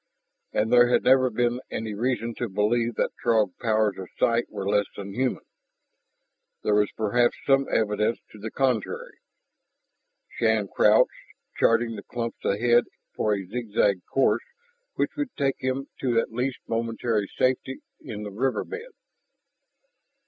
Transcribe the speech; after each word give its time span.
And 0.51 0.73
there 0.73 0.87
had 0.89 1.03
never 1.03 1.29
been 1.29 1.59
any 1.69 1.93
reason 1.93 2.33
to 2.39 2.49
believe 2.49 2.95
that 2.95 3.11
Throg 3.21 3.55
powers 3.59 3.99
of 3.99 4.09
sight 4.17 4.49
were 4.49 4.67
less 4.67 4.87
than 4.95 5.13
human; 5.13 5.43
there 6.63 6.73
was 6.73 6.89
perhaps 6.97 7.37
some 7.45 7.67
evidence 7.71 8.17
to 8.31 8.39
the 8.39 8.49
contrary. 8.49 9.19
Shann 10.27 10.69
crouched, 10.69 11.11
charting 11.59 11.95
the 11.97 12.01
clumps 12.01 12.43
ahead 12.43 12.85
for 13.13 13.35
a 13.35 13.45
zigzag 13.45 14.03
course 14.11 14.41
which 14.95 15.15
would 15.17 15.35
take 15.37 15.57
him 15.59 15.85
to 15.99 16.19
at 16.19 16.31
least 16.31 16.57
momentary 16.67 17.29
safety 17.37 17.81
in 17.99 18.23
the 18.23 18.31
river 18.31 18.63
bed. 18.65 18.93